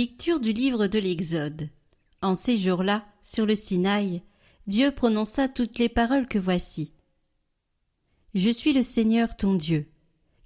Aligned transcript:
Lecture 0.00 0.40
du 0.40 0.54
livre 0.54 0.86
de 0.86 0.98
l'Exode. 0.98 1.68
En 2.22 2.34
ces 2.34 2.56
jours-là, 2.56 3.04
sur 3.22 3.44
le 3.44 3.54
Sinaï, 3.54 4.22
Dieu 4.66 4.92
prononça 4.92 5.46
toutes 5.46 5.78
les 5.78 5.90
paroles 5.90 6.26
que 6.26 6.38
voici. 6.38 6.94
Je 8.32 8.48
suis 8.48 8.72
le 8.72 8.80
Seigneur 8.80 9.36
ton 9.36 9.52
Dieu, 9.52 9.90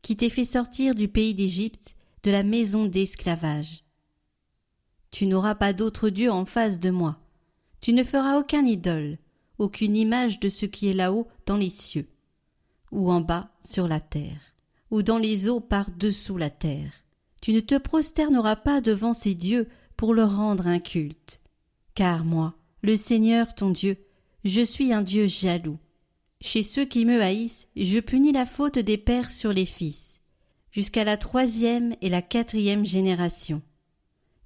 qui 0.02 0.16
t'ai 0.16 0.28
fait 0.28 0.42
sortir 0.42 0.96
du 0.96 1.06
pays 1.06 1.36
d'Égypte, 1.36 1.94
de 2.24 2.32
la 2.32 2.42
maison 2.42 2.86
d'esclavage. 2.86 3.84
Tu 5.12 5.28
n'auras 5.28 5.54
pas 5.54 5.72
d'autre 5.72 6.08
Dieu 6.08 6.32
en 6.32 6.46
face 6.46 6.80
de 6.80 6.90
moi. 6.90 7.20
Tu 7.80 7.92
ne 7.92 8.02
feras 8.02 8.40
aucun 8.40 8.64
idole, 8.64 9.18
aucune 9.58 9.96
image 9.96 10.40
de 10.40 10.48
ce 10.48 10.66
qui 10.66 10.88
est 10.88 10.94
là-haut 10.94 11.28
dans 11.46 11.58
les 11.58 11.70
cieux, 11.70 12.08
ou 12.90 13.08
en 13.08 13.20
bas 13.20 13.52
sur 13.60 13.86
la 13.86 14.00
terre, 14.00 14.56
ou 14.90 15.04
dans 15.04 15.18
les 15.18 15.48
eaux 15.48 15.60
par-dessous 15.60 16.38
la 16.38 16.50
terre 16.50 17.03
tu 17.44 17.52
ne 17.52 17.60
te 17.60 17.76
prosterneras 17.76 18.56
pas 18.56 18.80
devant 18.80 19.12
ces 19.12 19.34
dieux 19.34 19.68
pour 19.98 20.14
leur 20.14 20.34
rendre 20.34 20.66
un 20.66 20.78
culte. 20.78 21.42
Car 21.94 22.24
moi, 22.24 22.54
le 22.80 22.96
Seigneur 22.96 23.54
ton 23.54 23.68
Dieu, 23.68 23.98
je 24.44 24.62
suis 24.62 24.94
un 24.94 25.02
Dieu 25.02 25.26
jaloux. 25.26 25.78
Chez 26.40 26.62
ceux 26.62 26.86
qui 26.86 27.04
me 27.04 27.20
haïssent, 27.20 27.68
je 27.76 28.00
punis 28.00 28.32
la 28.32 28.46
faute 28.46 28.78
des 28.78 28.96
pères 28.96 29.30
sur 29.30 29.52
les 29.52 29.66
fils, 29.66 30.22
jusqu'à 30.70 31.04
la 31.04 31.18
troisième 31.18 31.94
et 32.00 32.08
la 32.08 32.22
quatrième 32.22 32.86
génération. 32.86 33.60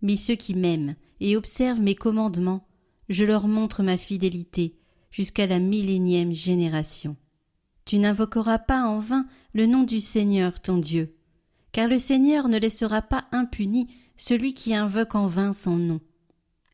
Mais 0.03 0.17
ceux 0.17 0.34
qui 0.34 0.56
m'aiment 0.56 0.97
et 1.20 1.37
observent 1.37 1.81
mes 1.81 1.94
commandements, 1.94 2.67
je 3.09 3.25
leur 3.25 3.47
montre 3.47 3.84
ma 3.84 3.97
fidélité 3.97 4.75
jusqu'à 5.12 5.47
la 5.47 5.61
millénième 5.61 6.33
génération. 6.33 7.15
Tu 7.84 8.00
n'invoqueras 8.00 8.59
pas 8.59 8.83
en 8.83 8.98
vain 8.98 9.28
le 9.55 9.67
nom 9.67 9.84
du 9.84 10.00
Seigneur 10.00 10.61
ton 10.61 10.78
Dieu, 10.78 11.15
car 11.79 11.87
le 11.87 11.98
Seigneur 11.98 12.48
ne 12.48 12.59
laissera 12.59 13.03
pas 13.03 13.29
impuni 13.31 13.87
celui 14.17 14.53
qui 14.53 14.75
invoque 14.75 15.15
en 15.15 15.29
vain 15.29 15.53
son 15.53 15.77
nom. 15.77 16.01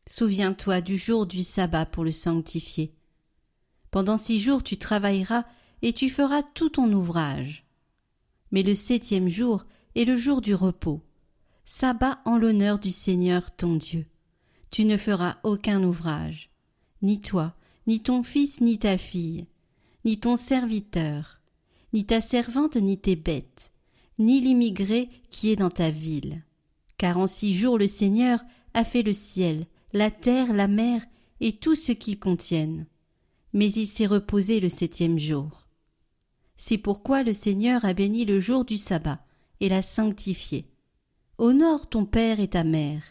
Souviens-toi 0.07 0.81
du 0.81 0.97
jour 0.97 1.27
du 1.27 1.43
sabbat 1.43 1.85
pour 1.85 2.03
le 2.03 2.09
sanctifier. 2.09 2.91
Pendant 3.91 4.17
six 4.17 4.39
jours 4.39 4.63
tu 4.63 4.77
travailleras 4.77 5.45
et 5.83 5.93
tu 5.93 6.09
feras 6.09 6.41
tout 6.41 6.69
ton 6.69 6.91
ouvrage. 6.91 7.67
Mais 8.49 8.63
le 8.63 8.73
septième 8.73 9.29
jour 9.29 9.67
est 9.93 10.05
le 10.05 10.15
jour 10.15 10.41
du 10.41 10.55
repos, 10.55 11.03
sabbat 11.65 12.19
en 12.25 12.39
l'honneur 12.39 12.79
du 12.79 12.91
Seigneur 12.91 13.55
ton 13.55 13.75
Dieu. 13.75 14.07
Tu 14.71 14.85
ne 14.85 14.97
feras 14.97 15.37
aucun 15.43 15.83
ouvrage, 15.83 16.49
ni 17.03 17.21
toi, 17.21 17.53
ni 17.85 17.99
ton 17.99 18.23
fils, 18.23 18.59
ni 18.59 18.79
ta 18.79 18.97
fille, 18.97 19.45
ni 20.03 20.19
ton 20.19 20.35
serviteur, 20.35 21.41
ni 21.93 22.07
ta 22.07 22.19
servante, 22.21 22.75
ni 22.77 22.97
tes 22.97 23.15
bêtes, 23.15 23.71
ni 24.17 24.41
l'immigré 24.41 25.09
qui 25.29 25.51
est 25.51 25.55
dans 25.55 25.69
ta 25.69 25.89
ville. 25.89 26.43
Car 26.97 27.17
en 27.17 27.27
six 27.27 27.53
jours 27.53 27.77
le 27.77 27.87
Seigneur 27.87 28.39
a 28.73 28.83
fait 28.83 29.03
le 29.03 29.13
ciel, 29.13 29.65
la 29.93 30.11
terre, 30.11 30.53
la 30.53 30.67
mer 30.67 31.05
et 31.39 31.53
tout 31.53 31.75
ce 31.75 31.91
qu'ils 31.91 32.19
contiennent. 32.19 32.85
Mais 33.53 33.71
il 33.71 33.87
s'est 33.87 34.05
reposé 34.05 34.59
le 34.59 34.69
septième 34.69 35.19
jour. 35.19 35.67
C'est 36.57 36.77
pourquoi 36.77 37.23
le 37.23 37.33
Seigneur 37.33 37.85
a 37.85 37.93
béni 37.93 38.25
le 38.25 38.39
jour 38.39 38.65
du 38.65 38.77
sabbat 38.77 39.25
et 39.59 39.69
l'a 39.69 39.81
sanctifié. 39.81 40.69
Honore 41.37 41.89
ton 41.89 42.05
père 42.05 42.39
et 42.39 42.47
ta 42.47 42.63
mère, 42.63 43.03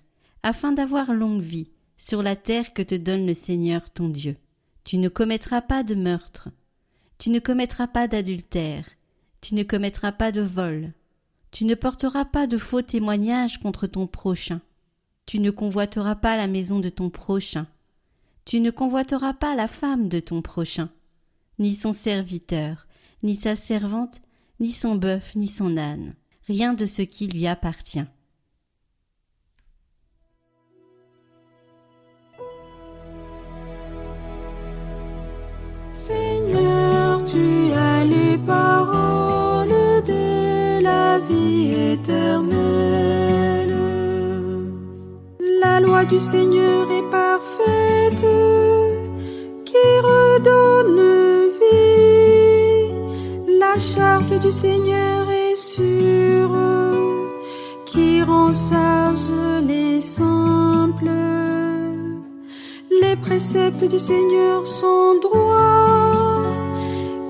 afin 0.42 0.72
d'avoir 0.72 1.12
longue 1.12 1.42
vie 1.42 1.70
sur 1.96 2.22
la 2.22 2.36
terre 2.36 2.72
que 2.72 2.82
te 2.82 2.94
donne 2.94 3.26
le 3.26 3.34
Seigneur 3.34 3.90
ton 3.90 4.08
Dieu. 4.08 4.36
Tu 4.82 4.98
ne 4.98 5.08
commettras 5.08 5.62
pas 5.62 5.82
de 5.82 5.94
meurtre, 5.94 6.48
tu 7.18 7.30
ne 7.30 7.38
commettras 7.38 7.86
pas 7.86 8.08
d'adultère, 8.08 8.84
tu 9.44 9.54
ne 9.54 9.62
commettras 9.62 10.12
pas 10.12 10.32
de 10.32 10.40
vol. 10.40 10.94
Tu 11.50 11.66
ne 11.66 11.74
porteras 11.74 12.24
pas 12.24 12.46
de 12.46 12.56
faux 12.56 12.80
témoignages 12.80 13.58
contre 13.58 13.86
ton 13.86 14.06
prochain. 14.06 14.62
Tu 15.26 15.38
ne 15.38 15.50
convoiteras 15.50 16.14
pas 16.14 16.38
la 16.38 16.46
maison 16.46 16.80
de 16.80 16.88
ton 16.88 17.10
prochain. 17.10 17.66
Tu 18.46 18.60
ne 18.60 18.70
convoiteras 18.70 19.34
pas 19.34 19.54
la 19.54 19.68
femme 19.68 20.08
de 20.08 20.18
ton 20.18 20.40
prochain, 20.40 20.88
ni 21.58 21.74
son 21.74 21.92
serviteur, 21.92 22.86
ni 23.22 23.34
sa 23.34 23.54
servante, 23.54 24.22
ni 24.60 24.72
son 24.72 24.94
bœuf, 24.94 25.34
ni 25.34 25.46
son 25.46 25.76
âne, 25.76 26.14
rien 26.48 26.72
de 26.72 26.86
ce 26.86 27.02
qui 27.02 27.26
lui 27.26 27.46
appartient. 27.46 28.06
Seigneur, 35.92 37.22
tu 37.26 37.72
as 37.72 38.04
les 38.04 38.38
paroles 38.38 39.33
la 45.62 45.80
loi 45.80 46.04
du 46.04 46.20
Seigneur 46.20 46.90
est 46.90 47.10
parfaite, 47.10 48.26
qui 49.64 49.86
redonne 50.08 51.50
vie. 51.60 52.90
La 53.58 53.78
charte 53.78 54.34
du 54.34 54.52
Seigneur 54.52 55.28
est 55.30 55.56
sûre, 55.56 56.56
qui 57.86 58.22
rend 58.22 58.52
sage 58.52 59.30
les 59.66 60.00
simples. 60.00 61.10
Les 63.02 63.16
préceptes 63.16 63.84
du 63.84 63.98
Seigneur 63.98 64.66
sont 64.66 65.18
droits, 65.20 66.42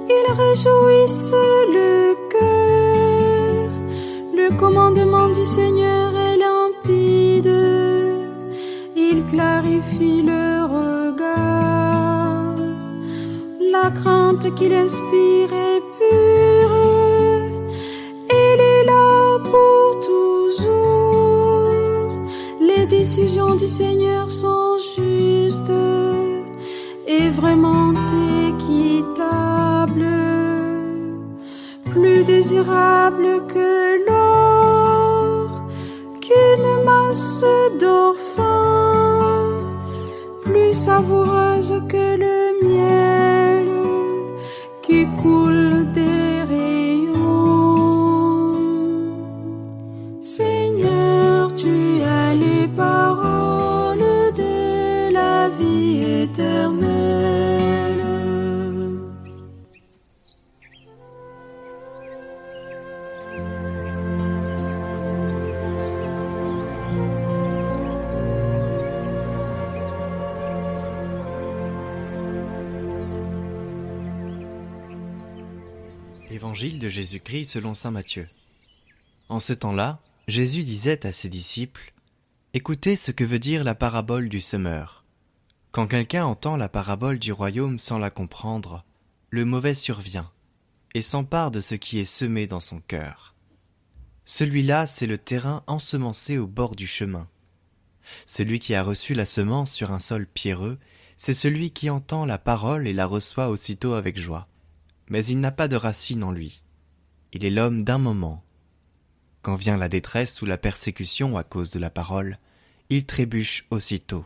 ils 0.08 0.32
réjouissent 0.32 1.34
Seigneur 5.44 6.16
est 6.16 6.38
limpide, 6.38 7.54
il 8.96 9.24
clarifie 9.26 10.22
le 10.22 10.64
regard. 10.64 12.54
La 13.60 13.90
crainte 13.90 14.54
qu'il 14.54 14.72
inspire 14.72 15.52
est 15.52 15.82
pure, 15.98 16.76
il 18.30 18.58
est 18.58 18.84
là 18.86 19.38
pour 19.50 20.00
toujours. 20.00 21.68
Les 22.60 22.86
décisions 22.86 23.54
du 23.54 23.68
Seigneur 23.68 24.30
sont 24.30 24.78
justes 24.96 25.60
et 27.06 27.28
vraiment 27.28 27.92
équitables, 28.48 30.06
plus 31.90 32.24
désirables 32.24 33.46
que 33.46 33.53
savoureuse 40.94 41.74
que 41.92 42.06
le 42.24 42.38
miel 42.64 43.68
qui 44.84 45.00
coule 45.20 45.90
des 45.92 46.42
rayons. 46.52 47.24
Seigneur, 50.20 51.52
tu 51.62 51.76
as 52.18 52.34
les 52.44 52.66
paroles 52.68 54.10
de 54.42 55.12
la 55.18 55.48
vie 55.58 56.22
éternelle. 56.22 57.73
Évangile 76.30 76.78
de 76.78 76.88
Jésus-Christ 76.88 77.44
selon 77.44 77.74
Saint 77.74 77.90
Matthieu. 77.90 78.28
En 79.28 79.40
ce 79.40 79.52
temps-là, 79.52 80.00
Jésus 80.26 80.62
disait 80.62 81.06
à 81.06 81.12
ses 81.12 81.28
disciples 81.28 81.92
Écoutez 82.54 82.96
ce 82.96 83.10
que 83.10 83.24
veut 83.24 83.38
dire 83.38 83.62
la 83.62 83.74
parabole 83.74 84.28
du 84.28 84.40
semeur. 84.40 85.04
Quand 85.70 85.86
quelqu'un 85.86 86.24
entend 86.24 86.56
la 86.56 86.68
parabole 86.70 87.18
du 87.18 87.32
royaume 87.32 87.78
sans 87.78 87.98
la 87.98 88.10
comprendre, 88.10 88.84
le 89.30 89.44
mauvais 89.44 89.74
survient 89.74 90.30
et 90.94 91.02
s'empare 91.02 91.50
de 91.50 91.60
ce 91.60 91.74
qui 91.74 91.98
est 91.98 92.04
semé 92.04 92.46
dans 92.46 92.60
son 92.60 92.80
cœur. 92.80 93.34
Celui-là, 94.24 94.86
c'est 94.86 95.06
le 95.06 95.18
terrain 95.18 95.62
ensemencé 95.66 96.38
au 96.38 96.46
bord 96.46 96.74
du 96.74 96.86
chemin. 96.86 97.28
Celui 98.24 98.60
qui 98.60 98.74
a 98.74 98.82
reçu 98.82 99.12
la 99.12 99.26
semence 99.26 99.72
sur 99.72 99.90
un 99.90 100.00
sol 100.00 100.26
pierreux, 100.26 100.78
c'est 101.16 101.34
celui 101.34 101.70
qui 101.70 101.90
entend 101.90 102.24
la 102.24 102.38
parole 102.38 102.86
et 102.86 102.92
la 102.94 103.06
reçoit 103.06 103.48
aussitôt 103.48 103.92
avec 103.92 104.18
joie. 104.18 104.48
Mais 105.08 105.24
il 105.24 105.40
n'a 105.40 105.50
pas 105.50 105.68
de 105.68 105.76
racine 105.76 106.24
en 106.24 106.32
lui. 106.32 106.62
Il 107.32 107.44
est 107.44 107.50
l'homme 107.50 107.82
d'un 107.82 107.98
moment. 107.98 108.44
Quand 109.42 109.56
vient 109.56 109.76
la 109.76 109.88
détresse 109.88 110.40
ou 110.40 110.46
la 110.46 110.56
persécution 110.56 111.36
à 111.36 111.44
cause 111.44 111.70
de 111.70 111.78
la 111.78 111.90
parole, 111.90 112.38
il 112.90 113.04
trébuche 113.04 113.66
aussitôt. 113.70 114.24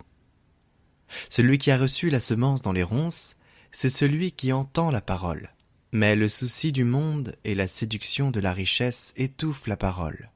Celui 1.30 1.58
qui 1.58 1.70
a 1.70 1.78
reçu 1.78 2.10
la 2.10 2.20
semence 2.20 2.62
dans 2.62 2.72
les 2.72 2.82
ronces, 2.82 3.36
c'est 3.72 3.88
celui 3.88 4.32
qui 4.32 4.52
entend 4.52 4.90
la 4.90 5.00
parole. 5.00 5.50
Mais 5.92 6.16
le 6.16 6.28
souci 6.28 6.70
du 6.70 6.84
monde 6.84 7.34
et 7.44 7.54
la 7.54 7.66
séduction 7.66 8.30
de 8.30 8.40
la 8.40 8.52
richesse 8.52 9.14
étouffent 9.16 9.66
la 9.66 9.76
parole, 9.76 10.30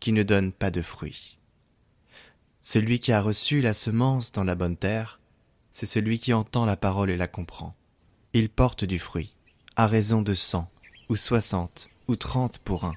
qui 0.00 0.12
ne 0.12 0.24
donne 0.24 0.52
pas 0.52 0.70
de 0.70 0.82
fruits. 0.82 1.38
Celui 2.62 2.98
qui 2.98 3.12
a 3.12 3.22
reçu 3.22 3.60
la 3.60 3.74
semence 3.74 4.32
dans 4.32 4.44
la 4.44 4.56
bonne 4.56 4.76
terre, 4.76 5.20
c'est 5.70 5.86
celui 5.86 6.18
qui 6.18 6.32
entend 6.32 6.64
la 6.64 6.76
parole 6.76 7.10
et 7.10 7.16
la 7.16 7.28
comprend. 7.28 7.76
Il 8.32 8.48
porte 8.48 8.84
du 8.84 8.98
fruit, 8.98 9.36
à 9.78 9.86
raison 9.86 10.22
de 10.22 10.34
cent, 10.34 10.68
ou 11.08 11.14
soixante, 11.14 11.88
ou 12.08 12.16
trente 12.16 12.58
pour 12.58 12.84
un. 12.84 12.94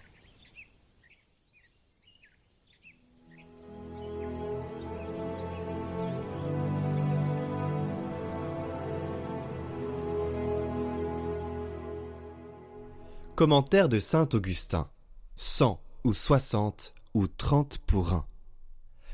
Commentaire 13.35 13.87
de 13.87 13.99
saint 13.99 14.27
Augustin. 14.33 14.89
Cent 15.35 15.79
ou 16.03 16.13
soixante 16.13 16.95
ou 17.13 17.27
trente 17.27 17.77
pour 17.77 18.13
un. 18.13 18.25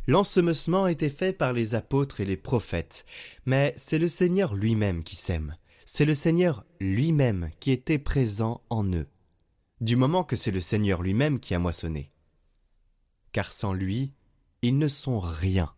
L'ensemencement 0.08 0.88
était 0.88 1.10
fait 1.10 1.34
par 1.34 1.52
les 1.52 1.76
apôtres 1.76 2.22
et 2.22 2.26
les 2.26 2.38
prophètes, 2.38 3.06
mais 3.46 3.74
c'est 3.76 4.00
le 4.00 4.08
Seigneur 4.08 4.56
lui-même 4.56 5.04
qui 5.04 5.18
sème. 5.18 5.58
C'est 5.90 6.04
le 6.04 6.16
Seigneur 6.16 6.66
lui-même 6.82 7.50
qui 7.62 7.72
était 7.72 7.98
présent 7.98 8.62
en 8.70 8.86
eux, 8.92 9.08
du 9.80 9.96
moment 9.96 10.26
que 10.26 10.36
c'est 10.36 10.52
le 10.52 10.60
Seigneur 10.60 11.02
lui-même 11.02 11.40
qui 11.40 11.56
a 11.56 11.60
moissonné. 11.60 12.12
Car 13.32 13.54
sans 13.54 13.72
lui, 13.72 14.12
ils 14.62 14.78
ne 14.78 14.90
sont 14.90 15.22
rien, 15.22 15.74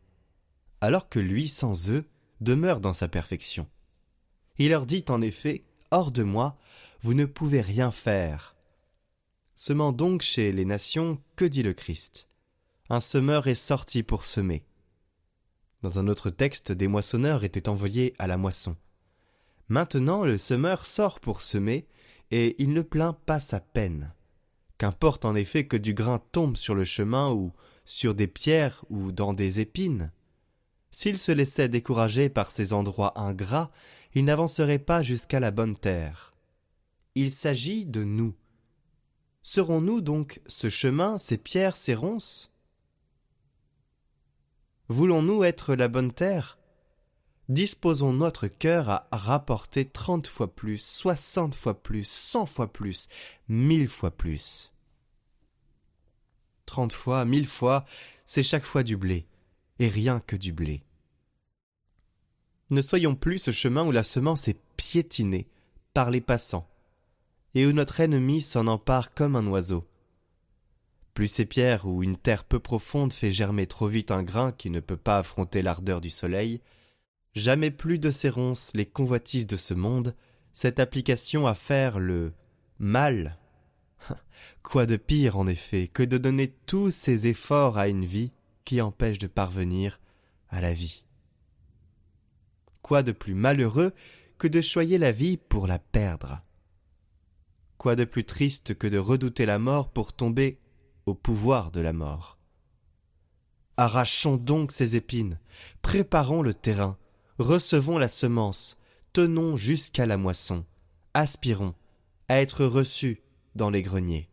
alors 0.81 1.09
que 1.09 1.19
lui, 1.19 1.47
sans 1.47 1.91
eux, 1.91 2.09
demeure 2.41 2.79
dans 2.79 2.91
sa 2.91 3.07
perfection. 3.07 3.67
Il 4.57 4.69
leur 4.69 4.87
dit 4.87 5.05
en 5.09 5.21
effet, 5.21 5.61
Hors 5.91 6.11
de 6.11 6.23
moi, 6.23 6.57
vous 7.01 7.13
ne 7.13 7.25
pouvez 7.25 7.61
rien 7.61 7.91
faire. 7.91 8.55
Semant 9.53 9.91
donc 9.91 10.23
chez 10.23 10.51
les 10.51 10.65
nations, 10.65 11.21
que 11.35 11.45
dit 11.45 11.61
le 11.61 11.73
Christ? 11.73 12.29
Un 12.89 12.99
semeur 12.99 13.45
est 13.45 13.53
sorti 13.53 14.01
pour 14.01 14.25
semer. 14.25 14.65
Dans 15.83 15.99
un 15.99 16.07
autre 16.07 16.31
texte, 16.31 16.71
des 16.71 16.87
moissonneurs 16.87 17.43
étaient 17.43 17.69
envoyés 17.69 18.15
à 18.17 18.25
la 18.25 18.37
moisson. 18.37 18.75
Maintenant, 19.69 20.23
le 20.23 20.37
semeur 20.37 20.85
sort 20.85 21.19
pour 21.19 21.41
semer, 21.41 21.87
et 22.31 22.55
il 22.61 22.73
ne 22.73 22.81
plaint 22.81 23.17
pas 23.25 23.39
sa 23.39 23.59
peine. 23.59 24.13
Qu'importe 24.77 25.25
en 25.25 25.35
effet 25.35 25.67
que 25.67 25.77
du 25.77 25.93
grain 25.93 26.21
tombe 26.31 26.57
sur 26.57 26.75
le 26.75 26.85
chemin 26.85 27.31
ou 27.31 27.53
sur 27.85 28.13
des 28.15 28.27
pierres 28.27 28.85
ou 28.89 29.11
dans 29.11 29.33
des 29.33 29.59
épines. 29.59 30.11
S'il 30.91 31.17
se 31.17 31.31
laissait 31.31 31.69
décourager 31.69 32.29
par 32.29 32.51
ces 32.51 32.73
endroits 32.73 33.19
ingrats, 33.19 33.71
il 34.13 34.25
n'avancerait 34.25 34.79
pas 34.79 35.01
jusqu'à 35.01 35.39
la 35.39 35.51
bonne 35.51 35.75
terre. 35.75 36.33
Il 37.15 37.31
s'agit 37.31 37.85
de 37.85 38.03
nous. 38.03 38.35
Serons-nous 39.41 40.01
donc 40.01 40.41
ce 40.45 40.69
chemin, 40.69 41.17
ces 41.17 41.37
pierres, 41.37 41.75
ces 41.75 41.95
ronces? 41.95 42.51
Voulons-nous 44.87 45.43
être 45.43 45.75
la 45.75 45.87
bonne 45.87 46.11
terre? 46.11 46.58
Disposons 47.49 48.13
notre 48.13 48.47
cœur 48.47 48.89
à 48.89 49.07
rapporter 49.11 49.83
trente 49.83 50.27
fois 50.27 50.53
plus, 50.53 50.77
soixante 50.77 51.55
fois 51.55 51.81
plus, 51.81 52.07
cent 52.07 52.45
fois 52.45 52.71
plus, 52.71 53.07
mille 53.47 53.87
fois 53.87 54.11
plus. 54.11 54.71
Trente 56.67 56.93
fois, 56.93 57.25
mille 57.25 57.47
fois, 57.47 57.85
c'est 58.27 58.43
chaque 58.43 58.65
fois 58.65 58.83
du 58.83 58.97
blé, 58.97 59.25
et 59.79 59.87
rien 59.87 60.19
que 60.19 60.35
du 60.35 60.53
blé. 60.53 60.83
Ne 62.69 62.83
soyons 62.83 63.15
plus 63.15 63.39
ce 63.39 63.49
chemin 63.49 63.83
où 63.83 63.91
la 63.91 64.03
semence 64.03 64.47
est 64.47 64.59
piétinée 64.77 65.47
par 65.95 66.11
les 66.11 66.21
passants, 66.21 66.69
et 67.55 67.65
où 67.65 67.71
notre 67.71 67.99
ennemi 67.99 68.43
s'en 68.43 68.67
empare 68.67 69.15
comme 69.15 69.35
un 69.35 69.47
oiseau. 69.47 69.87
Plus 71.15 71.27
ces 71.27 71.47
pierres 71.47 71.87
où 71.87 72.03
une 72.03 72.15
terre 72.15 72.43
peu 72.43 72.59
profonde 72.59 73.11
fait 73.11 73.31
germer 73.31 73.65
trop 73.65 73.87
vite 73.87 74.11
un 74.11 74.21
grain 74.21 74.51
qui 74.51 74.69
ne 74.69 74.79
peut 74.79 74.97
pas 74.97 75.17
affronter 75.17 75.63
l'ardeur 75.63 75.99
du 75.99 76.11
soleil, 76.11 76.61
jamais 77.33 77.71
plus 77.71 77.99
de 77.99 78.11
ces 78.11 78.29
ronces 78.29 78.71
les 78.73 78.85
convoitises 78.85 79.47
de 79.47 79.57
ce 79.57 79.73
monde, 79.73 80.15
cette 80.53 80.79
application 80.79 81.47
à 81.47 81.53
faire 81.53 81.99
le 81.99 82.33
mal. 82.79 83.37
Quoi 84.63 84.85
de 84.85 84.97
pire, 84.97 85.37
en 85.37 85.47
effet, 85.47 85.87
que 85.87 86.03
de 86.03 86.17
donner 86.17 86.49
tous 86.65 86.91
ces 86.91 87.27
efforts 87.27 87.77
à 87.77 87.87
une 87.87 88.05
vie 88.05 88.31
qui 88.65 88.81
empêche 88.81 89.17
de 89.17 89.27
parvenir 89.27 89.99
à 90.49 90.61
la 90.61 90.73
vie. 90.73 91.03
Quoi 92.81 93.03
de 93.03 93.11
plus 93.11 93.35
malheureux 93.35 93.93
que 94.37 94.47
de 94.47 94.61
choyer 94.61 94.97
la 94.97 95.11
vie 95.11 95.37
pour 95.37 95.67
la 95.67 95.79
perdre? 95.79 96.41
Quoi 97.77 97.95
de 97.95 98.05
plus 98.05 98.25
triste 98.25 98.75
que 98.75 98.87
de 98.87 98.97
redouter 98.97 99.45
la 99.45 99.59
mort 99.59 99.89
pour 99.89 100.13
tomber 100.13 100.59
au 101.05 101.13
pouvoir 101.13 101.71
de 101.71 101.81
la 101.81 101.93
mort? 101.93 102.37
Arrachons 103.77 104.37
donc 104.37 104.71
ces 104.71 104.95
épines, 104.95 105.39
préparons 105.81 106.41
le 106.41 106.53
terrain, 106.53 106.97
recevons 107.39 107.97
la 107.97 108.09
semence, 108.09 108.77
tenons 109.13 109.55
jusqu'à 109.55 110.05
la 110.05 110.17
moisson, 110.17 110.65
aspirons 111.13 111.73
à 112.27 112.41
être 112.41 112.65
reçus 112.65 113.21
dans 113.55 113.69
les 113.69 113.81
greniers. 113.81 114.29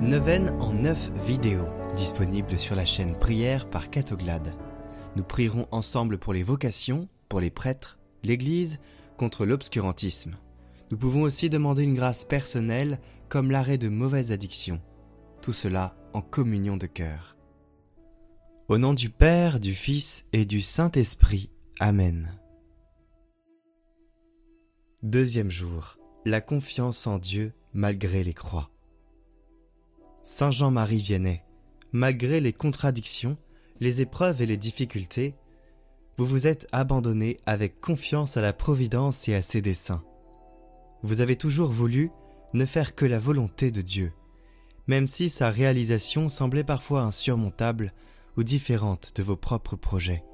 Neuvaine 0.00 0.56
en 0.58 0.72
neuf 0.72 1.10
vidéos, 1.26 1.68
disponibles 1.94 2.58
sur 2.58 2.74
la 2.74 2.86
chaîne 2.86 3.14
Prière 3.14 3.68
par 3.68 3.90
Catoglade. 3.90 4.54
Nous 5.18 5.24
prierons 5.24 5.66
ensemble 5.72 6.16
pour 6.16 6.32
les 6.32 6.44
vocations, 6.44 7.08
pour 7.28 7.40
les 7.40 7.50
prêtres, 7.50 7.98
l'Église, 8.22 8.78
contre 9.16 9.46
l'obscurantisme. 9.46 10.36
Nous 10.92 10.96
pouvons 10.96 11.22
aussi 11.22 11.50
demander 11.50 11.82
une 11.82 11.96
grâce 11.96 12.24
personnelle 12.24 13.00
comme 13.28 13.50
l'arrêt 13.50 13.78
de 13.78 13.88
mauvaises 13.88 14.30
addictions. 14.30 14.80
Tout 15.42 15.52
cela 15.52 15.96
en 16.12 16.22
communion 16.22 16.76
de 16.76 16.86
cœur. 16.86 17.36
Au 18.68 18.78
nom 18.78 18.94
du 18.94 19.10
Père, 19.10 19.58
du 19.58 19.74
Fils 19.74 20.24
et 20.32 20.44
du 20.44 20.60
Saint-Esprit. 20.60 21.50
Amen. 21.80 22.30
Deuxième 25.02 25.50
jour. 25.50 25.98
La 26.26 26.40
confiance 26.40 27.08
en 27.08 27.18
Dieu 27.18 27.52
malgré 27.72 28.22
les 28.22 28.34
croix. 28.34 28.70
Saint 30.22 30.52
Jean-Marie 30.52 30.98
Vianney, 30.98 31.42
malgré 31.90 32.38
les 32.38 32.52
contradictions, 32.52 33.36
les 33.80 34.00
épreuves 34.00 34.42
et 34.42 34.46
les 34.46 34.56
difficultés, 34.56 35.34
vous 36.16 36.24
vous 36.24 36.46
êtes 36.46 36.66
abandonné 36.72 37.38
avec 37.46 37.80
confiance 37.80 38.36
à 38.36 38.42
la 38.42 38.52
Providence 38.52 39.28
et 39.28 39.34
à 39.34 39.42
ses 39.42 39.62
desseins. 39.62 40.02
Vous 41.02 41.20
avez 41.20 41.36
toujours 41.36 41.70
voulu 41.70 42.10
ne 42.54 42.64
faire 42.64 42.94
que 42.94 43.04
la 43.04 43.18
volonté 43.18 43.70
de 43.70 43.82
Dieu, 43.82 44.12
même 44.88 45.06
si 45.06 45.28
sa 45.28 45.50
réalisation 45.50 46.28
semblait 46.28 46.64
parfois 46.64 47.02
insurmontable 47.02 47.92
ou 48.36 48.42
différente 48.42 49.12
de 49.14 49.22
vos 49.22 49.36
propres 49.36 49.76
projets. 49.76 50.24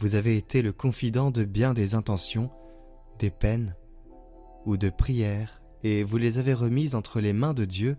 Vous 0.00 0.14
avez 0.14 0.36
été 0.36 0.62
le 0.62 0.72
confident 0.72 1.30
de 1.30 1.44
bien 1.44 1.74
des 1.74 1.94
intentions, 1.94 2.50
des 3.18 3.30
peines 3.30 3.74
ou 4.66 4.76
de 4.76 4.90
prières, 4.90 5.62
et 5.82 6.04
vous 6.04 6.18
les 6.18 6.38
avez 6.38 6.54
remises 6.54 6.94
entre 6.94 7.20
les 7.20 7.32
mains 7.32 7.54
de 7.54 7.64
Dieu 7.64 7.96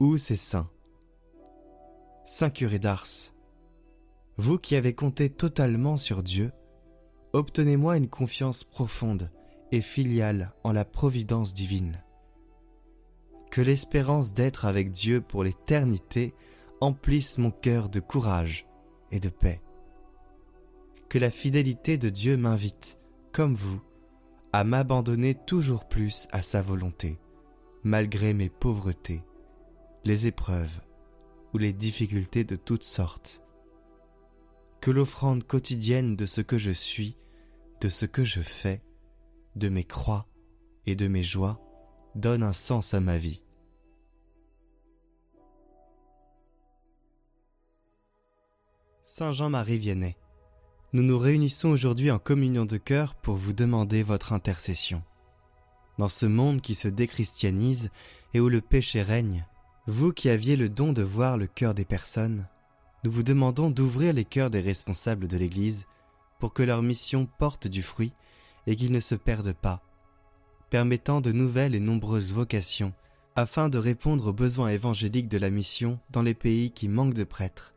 ou 0.00 0.16
ses 0.16 0.36
saints. 0.36 0.68
Saint 2.26 2.48
curé 2.48 2.78
d'Ars, 2.78 3.34
vous 4.38 4.58
qui 4.58 4.76
avez 4.76 4.94
compté 4.94 5.28
totalement 5.28 5.98
sur 5.98 6.22
Dieu, 6.22 6.52
obtenez-moi 7.34 7.98
une 7.98 8.08
confiance 8.08 8.64
profonde 8.64 9.30
et 9.72 9.82
filiale 9.82 10.54
en 10.64 10.72
la 10.72 10.86
providence 10.86 11.52
divine. 11.52 12.02
Que 13.50 13.60
l'espérance 13.60 14.32
d'être 14.32 14.64
avec 14.64 14.90
Dieu 14.90 15.20
pour 15.20 15.44
l'éternité 15.44 16.34
emplisse 16.80 17.36
mon 17.36 17.50
cœur 17.50 17.90
de 17.90 18.00
courage 18.00 18.66
et 19.10 19.20
de 19.20 19.28
paix. 19.28 19.60
Que 21.10 21.18
la 21.18 21.30
fidélité 21.30 21.98
de 21.98 22.08
Dieu 22.08 22.38
m'invite, 22.38 22.98
comme 23.32 23.54
vous, 23.54 23.80
à 24.52 24.64
m'abandonner 24.64 25.34
toujours 25.34 25.86
plus 25.86 26.26
à 26.32 26.40
sa 26.40 26.62
volonté 26.62 27.18
malgré 27.84 28.32
mes 28.32 28.48
pauvretés, 28.48 29.22
les 30.04 30.26
épreuves 30.26 30.80
ou 31.54 31.58
les 31.58 31.72
difficultés 31.72 32.44
de 32.44 32.56
toutes 32.56 32.82
sortes. 32.82 33.42
Que 34.80 34.90
l'offrande 34.90 35.44
quotidienne 35.44 36.16
de 36.16 36.26
ce 36.26 36.40
que 36.40 36.58
je 36.58 36.72
suis, 36.72 37.16
de 37.80 37.88
ce 37.88 38.04
que 38.04 38.24
je 38.24 38.40
fais, 38.40 38.82
de 39.54 39.68
mes 39.68 39.84
croix 39.84 40.26
et 40.84 40.96
de 40.96 41.06
mes 41.06 41.22
joies 41.22 41.60
donne 42.16 42.42
un 42.42 42.52
sens 42.52 42.92
à 42.92 43.00
ma 43.00 43.18
vie. 43.18 43.44
Saint 49.02 49.32
Jean-Marie 49.32 49.78
Vianney, 49.78 50.16
nous 50.92 51.02
nous 51.02 51.18
réunissons 51.18 51.68
aujourd'hui 51.68 52.10
en 52.10 52.18
communion 52.18 52.64
de 52.64 52.78
cœur 52.78 53.14
pour 53.14 53.36
vous 53.36 53.52
demander 53.52 54.02
votre 54.02 54.32
intercession. 54.32 55.02
Dans 55.98 56.08
ce 56.08 56.26
monde 56.26 56.60
qui 56.60 56.74
se 56.74 56.88
déchristianise 56.88 57.90
et 58.32 58.40
où 58.40 58.48
le 58.48 58.60
péché 58.60 59.02
règne, 59.02 59.46
vous 59.86 60.12
qui 60.12 60.30
aviez 60.30 60.56
le 60.56 60.68
don 60.68 60.92
de 60.92 61.02
voir 61.02 61.36
le 61.36 61.46
cœur 61.46 61.74
des 61.74 61.84
personnes, 61.84 62.46
nous 63.04 63.10
vous 63.10 63.22
demandons 63.22 63.70
d'ouvrir 63.70 64.14
les 64.14 64.24
cœurs 64.24 64.48
des 64.48 64.60
responsables 64.60 65.28
de 65.28 65.36
l'Église 65.36 65.86
pour 66.38 66.54
que 66.54 66.62
leur 66.62 66.82
mission 66.82 67.28
porte 67.38 67.66
du 67.66 67.82
fruit 67.82 68.14
et 68.66 68.76
qu'ils 68.76 68.92
ne 68.92 69.00
se 69.00 69.14
perdent 69.14 69.52
pas, 69.52 69.82
permettant 70.70 71.20
de 71.20 71.32
nouvelles 71.32 71.74
et 71.74 71.80
nombreuses 71.80 72.32
vocations 72.32 72.94
afin 73.36 73.68
de 73.68 73.78
répondre 73.78 74.28
aux 74.28 74.32
besoins 74.32 74.68
évangéliques 74.68 75.28
de 75.28 75.38
la 75.38 75.50
mission 75.50 75.98
dans 76.10 76.22
les 76.22 76.34
pays 76.34 76.70
qui 76.70 76.88
manquent 76.88 77.14
de 77.14 77.24
prêtres 77.24 77.74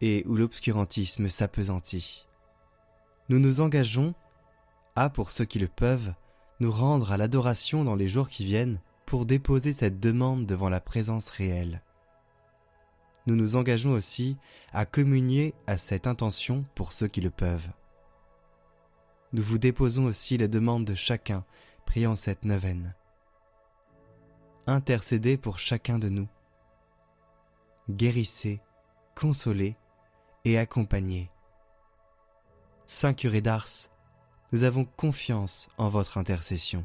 et 0.00 0.24
où 0.26 0.36
l'obscurantisme 0.36 1.28
s'apesantit. 1.28 2.26
Nous 3.28 3.38
nous 3.38 3.60
engageons 3.60 4.14
à, 4.96 5.10
pour 5.10 5.30
ceux 5.30 5.44
qui 5.44 5.58
le 5.58 5.68
peuvent, 5.68 6.14
nous 6.60 6.70
rendre 6.70 7.12
à 7.12 7.16
l'adoration 7.18 7.84
dans 7.84 7.96
les 7.96 8.08
jours 8.08 8.30
qui 8.30 8.44
viennent 8.44 8.80
pour 9.14 9.26
déposer 9.26 9.72
cette 9.72 10.00
demande 10.00 10.44
devant 10.44 10.68
la 10.68 10.80
présence 10.80 11.30
réelle. 11.30 11.82
Nous 13.28 13.36
nous 13.36 13.54
engageons 13.54 13.92
aussi 13.92 14.36
à 14.72 14.86
communier 14.86 15.54
à 15.68 15.78
cette 15.78 16.08
intention 16.08 16.64
pour 16.74 16.90
ceux 16.90 17.06
qui 17.06 17.20
le 17.20 17.30
peuvent. 17.30 17.68
Nous 19.32 19.42
vous 19.44 19.58
déposons 19.58 20.06
aussi 20.06 20.36
les 20.36 20.48
demandes 20.48 20.84
de 20.84 20.96
chacun 20.96 21.44
priant 21.86 22.16
cette 22.16 22.44
neuvaine. 22.44 22.92
Intercédez 24.66 25.36
pour 25.36 25.60
chacun 25.60 26.00
de 26.00 26.08
nous. 26.08 26.26
Guérissez, 27.88 28.60
consolez, 29.14 29.76
et 30.44 30.58
accompagner. 30.58 31.30
Saint 32.84 33.14
curé 33.14 33.42
d'Ars, 33.42 33.92
nous 34.50 34.64
avons 34.64 34.84
confiance 34.84 35.68
en 35.78 35.86
votre 35.86 36.18
intercession. 36.18 36.84